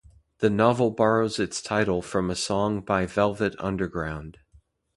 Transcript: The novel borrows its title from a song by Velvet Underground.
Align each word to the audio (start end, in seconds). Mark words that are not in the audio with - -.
The 0.39 0.49
novel 0.49 0.89
borrows 0.89 1.37
its 1.37 1.61
title 1.61 2.01
from 2.01 2.31
a 2.31 2.35
song 2.35 2.81
by 2.83 3.05
Velvet 3.05 3.53
Underground. 3.59 4.39